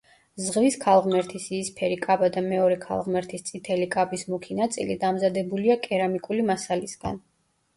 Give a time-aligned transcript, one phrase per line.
[0.43, 7.23] ზღვის ქალღმერთის იისფერი კაბა და მეორე ქალღმერთის წითელი კაბის მუქი ნაწილი დამზადებულია კერამიკული მასალისგან.